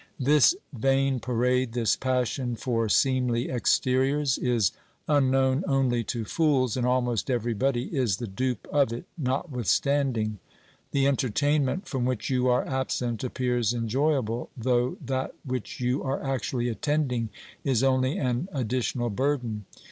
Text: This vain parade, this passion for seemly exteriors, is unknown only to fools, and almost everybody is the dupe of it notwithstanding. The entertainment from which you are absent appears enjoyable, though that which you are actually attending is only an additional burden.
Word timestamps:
This 0.19 0.55
vain 0.73 1.19
parade, 1.19 1.73
this 1.73 1.95
passion 1.95 2.55
for 2.55 2.89
seemly 2.89 3.49
exteriors, 3.51 4.39
is 4.39 4.71
unknown 5.07 5.63
only 5.67 6.03
to 6.05 6.25
fools, 6.25 6.75
and 6.75 6.87
almost 6.87 7.29
everybody 7.29 7.83
is 7.95 8.17
the 8.17 8.25
dupe 8.25 8.67
of 8.73 8.91
it 8.91 9.05
notwithstanding. 9.15 10.39
The 10.89 11.05
entertainment 11.05 11.87
from 11.87 12.05
which 12.05 12.31
you 12.31 12.47
are 12.47 12.65
absent 12.67 13.23
appears 13.23 13.75
enjoyable, 13.75 14.49
though 14.57 14.97
that 15.05 15.35
which 15.45 15.79
you 15.79 16.01
are 16.01 16.23
actually 16.23 16.67
attending 16.67 17.29
is 17.63 17.83
only 17.83 18.17
an 18.17 18.49
additional 18.51 19.11
burden. 19.11 19.65